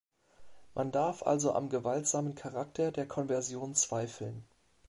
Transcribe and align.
Man 0.73 0.91
darf 0.91 1.21
also 1.21 1.53
am 1.53 1.69
gewaltsamen 1.69 2.33
Charakter 2.33 2.91
der 2.91 3.07
Konversion 3.07 3.75
zweifeln. 3.75 4.43